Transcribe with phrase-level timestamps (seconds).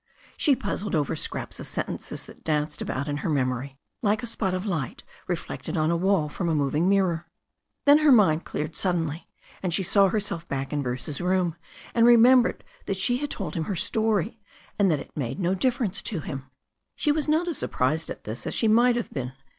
[0.35, 4.55] She puzzled over scraps of sentences that danced about in her memory like a spot
[4.55, 7.27] of light reflected on a wall from a moving mirror.
[7.85, 9.27] Then her mind cleared suddenly,
[9.61, 11.55] and she saw herself back in Bruce's room,
[11.93, 14.39] and remembered that she had told him her story,
[14.79, 16.49] and that it made no difference to him.
[16.95, 19.33] She was not as surprised at this as she might have been.